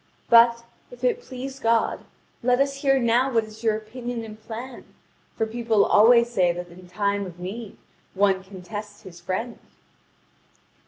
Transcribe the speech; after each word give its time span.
But, 0.31 0.63
if 0.89 1.03
it 1.03 1.21
please 1.21 1.59
God, 1.59 1.99
let 2.41 2.59
us 2.59 2.77
hear 2.81 2.97
now 2.97 3.31
what 3.31 3.43
is 3.43 3.63
your 3.63 3.75
opinion 3.77 4.23
and 4.23 4.41
plan; 4.41 4.83
for 5.37 5.45
people 5.45 5.85
always 5.85 6.27
say 6.31 6.51
that 6.51 6.69
in 6.69 6.87
time 6.89 7.27
of 7.27 7.37
need 7.39 7.77
one 8.15 8.43
can 8.43 8.63
test 8.63 9.03
his 9.03 9.21
friend." 9.21 9.59